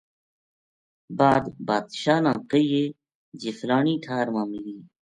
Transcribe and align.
بعد 1.19 1.43
بادشاہ 1.67 2.19
با 2.25 2.31
کہنیے 2.49 2.83
جی 3.39 3.51
فلانی 3.59 3.95
ٹھار 4.03 4.25
ما 4.33 4.43
میری 4.51 4.75